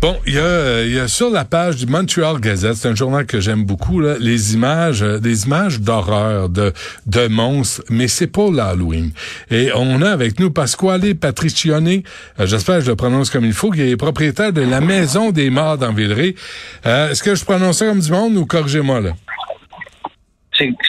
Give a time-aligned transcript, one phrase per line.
[0.00, 2.94] Bon, il y, a, euh, y a sur la page du Montreal Gazette, c'est un
[2.94, 6.72] journal que j'aime beaucoup, là, les images, euh, des images d'horreur, de,
[7.04, 9.10] de monstres, mais c'est pour l'Halloween.
[9.50, 12.00] Et on a avec nous Pasquale Patricione,
[12.40, 15.32] euh, j'espère que je le prononce comme il faut, qui est propriétaire de la Maison
[15.32, 16.34] des Morts dans Villeray.
[16.82, 19.10] Est-ce que je prononce ça comme du monde ou corrigez-moi là?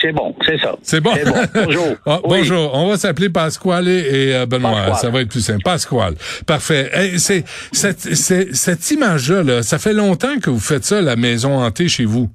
[0.00, 0.74] C'est bon, c'est ça.
[0.82, 1.12] C'est bon.
[1.54, 1.86] Bonjour.
[2.06, 2.74] Ah, bonjour.
[2.74, 4.94] On va s'appeler Pasquale et euh, Benoît.
[4.94, 5.62] Ça va être plus simple.
[5.62, 6.14] Pasquale.
[6.46, 6.90] Parfait.
[7.18, 11.88] c'est cette, cette image-là, là, ça fait longtemps que vous faites ça, la maison hantée
[11.88, 12.28] chez vous?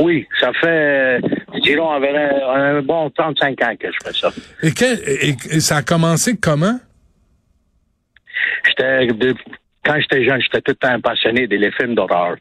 [0.00, 1.20] Oui, ça fait,
[1.62, 4.32] disons, un, bon 35 ans que je fais ça.
[4.62, 6.78] Et, et, ça a commencé comment?
[8.66, 9.06] J'étais,
[9.84, 12.36] quand j'étais jeune, j'étais tout le temps passionné des films d'horreur.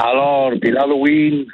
[0.00, 1.46] Alors, puis l'Halloween,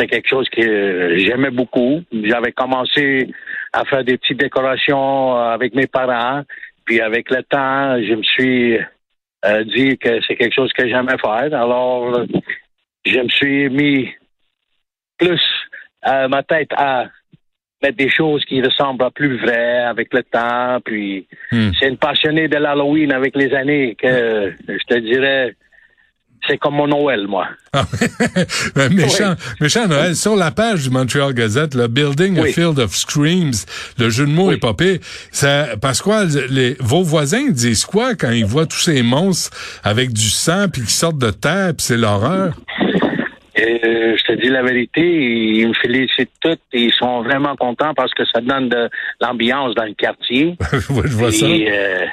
[0.00, 2.02] c'était quelque chose que j'aimais beaucoup.
[2.12, 3.28] J'avais commencé
[3.72, 6.42] à faire des petites décorations euh, avec mes parents.
[6.84, 8.78] Puis avec le temps, je me suis
[9.44, 11.54] euh, dit que c'est quelque chose que j'aimais faire.
[11.54, 12.24] Alors,
[13.04, 14.08] je me suis mis
[15.18, 15.40] plus
[16.02, 17.08] ma tête à
[17.82, 20.80] mettre des choses qui ressemblent à plus vrai avec le temps.
[20.82, 21.70] Puis hmm.
[21.78, 25.54] c'est une passionnée de l'Halloween avec les années que je te dirais
[26.46, 27.46] c'est comme mon Noël, moi.
[27.72, 27.84] Ah,
[28.90, 30.16] méchant, méchant Noël.
[30.16, 33.52] Sur la page du Montreal Gazette, le Building a Field of Screams,
[33.98, 35.00] le jeu de mots est popé.
[35.30, 40.30] Ça, Pasquale, les, vos voisins disent quoi quand ils voient tous ces monstres avec du
[40.30, 42.54] sang puis qui sortent de terre puis c'est l'horreur?
[43.60, 47.94] Euh, je te dis la vérité, ils me félicitent tous et ils sont vraiment contents
[47.94, 48.88] parce que ça donne de
[49.20, 50.56] l'ambiance dans le quartier.
[50.72, 51.46] je vois ça.
[51.46, 52.06] Euh,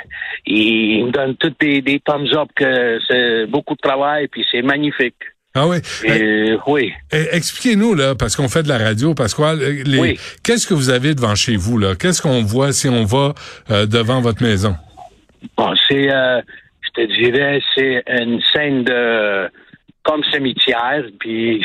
[0.46, 4.62] ils me donnent tous des, des thumbs up que c'est beaucoup de travail puis c'est
[4.62, 5.16] magnifique.
[5.54, 5.78] Ah oui.
[6.08, 6.94] Euh, oui.
[7.12, 9.60] Expliquez-nous là, parce qu'on fait de la radio, Pasquale.
[9.60, 10.20] Les, oui.
[10.44, 11.96] Qu'est-ce que vous avez devant chez vous là?
[11.96, 13.34] Qu'est-ce qu'on voit si on va
[13.86, 14.76] devant votre maison?
[15.56, 19.50] Bon, c'est, je te dirais, c'est une scène de
[20.08, 21.64] comme cimetière, puis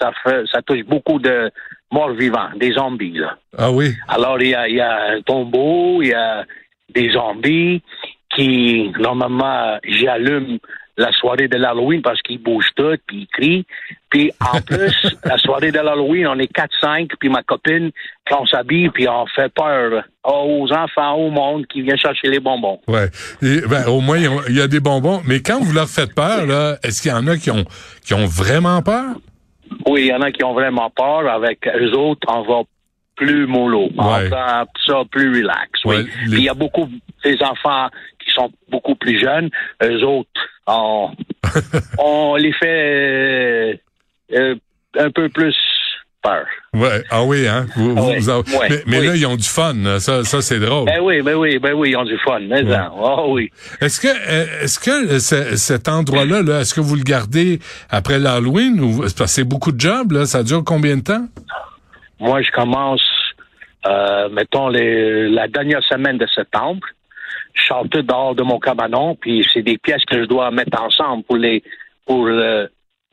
[0.00, 1.50] ça, fait, ça touche beaucoup de
[1.90, 3.18] morts vivants, des zombies.
[3.18, 3.36] Là.
[3.58, 3.92] Ah oui?
[4.08, 6.44] Alors, il y a, y a un tombeau, il y a
[6.94, 7.82] des zombies
[8.30, 10.58] qui, normalement, j'allume
[10.96, 13.66] la soirée de l'Halloween parce qu'ils bougent tout, puis ils crient.
[14.10, 17.90] Puis en plus, la soirée de l'Halloween, on est 4-5, puis ma copine,
[18.28, 22.40] quand on s'habille, puis on fait peur aux enfants, au monde qui vient chercher les
[22.40, 22.80] bonbons.
[22.86, 23.10] Ouais.
[23.42, 24.18] ben, au moins,
[24.48, 25.20] il y a des bonbons.
[25.26, 27.64] Mais quand vous leur faites peur, là, est-ce qu'il y en a qui ont,
[28.04, 29.16] qui ont vraiment peur?
[29.86, 31.28] Oui, il y en a qui ont vraiment peur.
[31.28, 32.62] Avec eux autres, on va
[33.16, 33.88] plus mollo.
[33.96, 35.70] On va ça plus relax.
[35.84, 36.06] Oui.
[36.28, 36.88] il y a beaucoup
[37.24, 37.88] des enfants
[38.18, 39.50] qui sont beaucoup plus jeunes.
[39.82, 40.30] Eux autres,
[41.98, 43.80] on, les fait
[44.32, 44.54] euh,
[44.98, 45.54] un peu plus
[46.22, 46.46] peur.
[46.72, 47.66] Ouais, ah oui, hein?
[48.86, 49.74] mais, là, ils ont du fun.
[50.00, 50.86] Ça, ça c'est drôle.
[50.86, 52.40] Ben oui, ben oui, ben oui, ils ont du fun.
[52.40, 52.62] Mais
[52.96, 53.50] oh, oui.
[53.80, 55.18] Est-ce que, euh, est-ce que
[55.56, 57.60] cet endroit-là, -là, est ce que vous le gardez
[57.90, 61.26] après l'Halloween ou parce que c'est beaucoup de jobs là Ça dure combien de temps?
[62.18, 63.04] Moi, je commence,
[63.86, 66.86] euh, mettons les, la dernière semaine de septembre
[67.54, 70.80] je sors tout dehors de mon cabanon, puis c'est des pièces que je dois mettre
[70.80, 71.62] ensemble pour les
[72.04, 72.66] pour euh,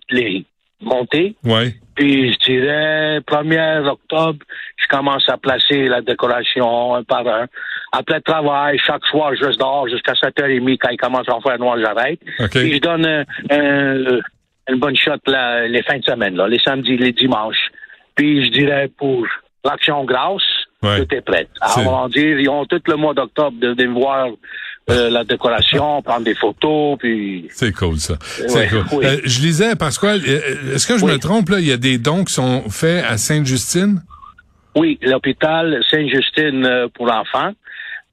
[0.09, 0.45] les
[0.81, 1.35] monter.
[1.43, 1.75] Ouais.
[1.95, 4.39] Puis je dirais 1er octobre,
[4.77, 7.45] je commence à placer la décoration un par un.
[7.91, 10.77] Après le travail, chaque soir, je reste dehors jusqu'à 7h30.
[10.77, 12.19] Quand il commence à faire noir, j'arrête.
[12.51, 13.25] Puis je donne
[14.69, 17.69] une bonne shot là, les fins de semaine, là, les samedis, les dimanches.
[18.15, 19.27] Puis je dirais pour
[19.63, 20.41] l'action grasse,
[20.83, 21.05] Ouais.
[21.05, 21.47] tout est prêt.
[21.61, 24.27] Alors, on dit, ils ont tout le mois d'octobre de, de voir
[24.89, 27.47] euh, la décoration, prendre des photos, puis...
[27.51, 28.15] C'est cool, ça.
[28.21, 28.83] C'est Ouais, cool.
[28.99, 29.05] oui.
[29.05, 31.59] Euh, je lisais, Pasquale, euh, est-ce que je me trompe, là?
[31.59, 34.01] Il y a des dons qui sont faits à Sainte-Justine?
[34.75, 37.51] Oui, l'hôpital Sainte-Justine euh, pour l'enfant.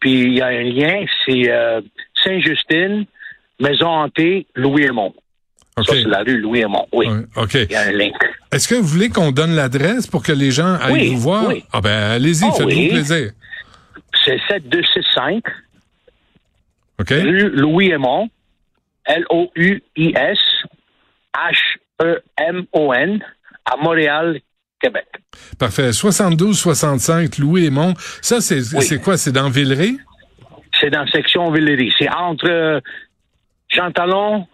[0.01, 1.81] Puis il y a un lien, c'est euh,
[2.23, 3.07] Sainte-Justine,
[3.61, 5.15] Maison hantée, Louis Aymon.
[5.77, 5.87] OK.
[5.87, 6.87] Ça, c'est la rue Louis Aymon.
[6.93, 7.07] Oui,
[7.37, 7.55] OK.
[7.55, 8.15] il y a un link.
[8.53, 11.47] Est-ce que vous voulez qu'on donne l'adresse pour que les gens aillent Oui, vous voir?
[11.49, 11.65] oui.
[11.73, 12.89] Ah ben, allez-y, Ah faites-vous oui.
[12.89, 13.33] plaisir.
[14.25, 15.43] C'est 7265
[17.01, 17.11] OK?
[17.11, 18.29] rue Louis Aymon,
[19.05, 20.39] L-O-U-I-S,
[21.35, 23.23] H-E-M-O-N,
[23.65, 24.41] à Montréal,
[24.81, 25.07] Québec.
[25.59, 25.91] Parfait.
[25.91, 27.95] 72-65, Louis Aymon.
[28.23, 29.01] Ça, c'est Oui.
[29.01, 29.17] quoi?
[29.17, 29.97] C'est dans Villeray?
[30.81, 31.93] C'est dans section Villery.
[31.99, 32.81] C'est entre euh,
[33.69, 34.47] Jean Talon,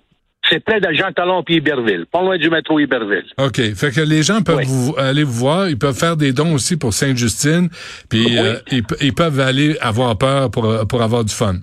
[0.50, 3.24] c'est près de Jean Talon puis Iberville, pas loin du métro Iberville.
[3.38, 3.74] OK.
[3.74, 4.64] Fait que les gens peuvent Oui.
[4.66, 5.68] vous, aller vous voir.
[5.68, 7.68] Ils peuvent faire des dons aussi pour Sainte-Justine.
[8.08, 8.38] Puis Oui.
[8.38, 11.56] euh, ils, ils peuvent aller avoir peur pour, pour avoir du fun.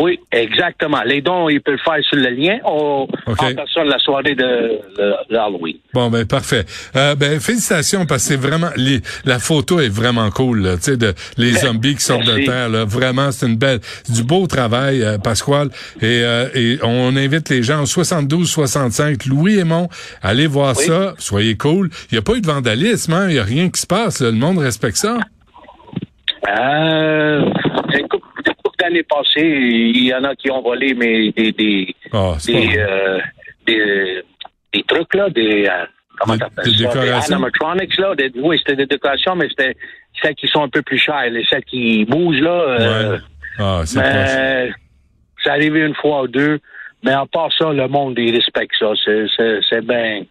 [0.00, 1.02] Oui, exactement.
[1.04, 3.42] Les dons, ils peuvent le faire sur le lien au, OK.
[3.42, 4.42] en personne la soirée de,
[4.98, 5.76] de- de Halloween.
[5.92, 6.64] Bon, ben parfait.
[6.96, 10.62] Euh, ben félicitations parce que c'est vraiment les- la photo est vraiment cool.
[10.62, 12.68] là, Tu sais, de les zombies qui sortent de terre.
[12.68, 15.68] Là, vraiment, c'est une belle, du beau travail, euh, Pasquale.
[16.00, 19.88] Et, euh, et on invite les gens au 72-65 Louis Aymon.
[20.22, 20.84] Allez voir Oui.
[20.84, 21.14] ça.
[21.18, 21.90] Soyez cool.
[22.10, 23.12] Il n'y a pas eu de vandalisme.
[23.12, 24.20] hein, Il n'y a rien qui se passe.
[24.22, 25.18] là, Le monde respecte ça.
[26.48, 27.44] Euh,
[28.90, 33.18] d'années passées, il y en a qui ont volé mais des des Ah, des, euh,
[33.66, 34.22] des,
[34.72, 35.84] des trucs là, des euh,
[36.18, 37.34] comment Des- t'appelles des ça, décorations?
[37.36, 38.14] animatronics là.
[38.14, 39.76] Des, oui, c'était des décorations, mais c'était
[40.22, 42.50] celles qui sont un peu plus chères, les celles qui bougent là.
[42.80, 43.18] euh.
[43.58, 44.12] Ah, c'est proche.
[44.12, 44.70] mais
[45.42, 46.58] c'est arrivé une fois ou deux.
[47.02, 48.92] Mais à part ça, le monde, il respecte ça.
[49.04, 50.22] C'est, c'est, c'est bien,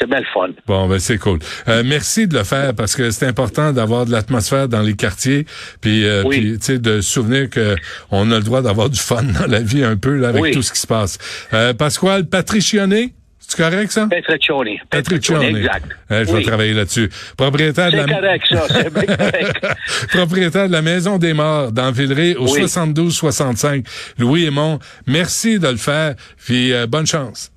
[0.00, 0.48] c'est bien le fun.
[0.66, 1.38] Bon, ben c'est cool.
[1.68, 5.44] Euh, merci de le faire parce que c'est important d'avoir de l'atmosphère dans les quartiers,
[5.80, 6.40] puis, euh, Oui.
[6.40, 7.76] puis, tu sais, de souvenir que
[8.10, 10.50] on a le droit d'avoir du fun dans la vie un peu là, avec Oui.
[10.52, 11.18] tout ce qui se passe.
[11.52, 14.06] Euh, Pasquale Patricione, c'est correct ça?
[14.08, 14.78] Petriccioni.
[14.88, 15.56] Patricione.
[15.56, 15.86] exact.
[16.12, 17.10] Euh, je vais travailler là-dessus.
[17.36, 18.66] Propriétaire de C'est la correct, ça.
[18.68, 19.66] C'est bien correct.
[20.12, 22.62] propriétaire de la Maison des Morts dans Villeray au Oui.
[22.62, 23.84] 72-65.
[24.18, 26.14] Louis Aymon, merci de le faire,
[26.44, 27.50] puis euh, bonne chance.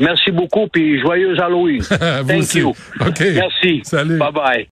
[0.00, 1.82] Merci beaucoup, puis joyeux Halloween.
[2.26, 2.58] Thank aussi.
[2.60, 2.70] you.
[3.00, 3.20] OK.
[3.20, 3.82] Merci.
[3.84, 4.18] Salut.
[4.18, 4.66] Bye-bye.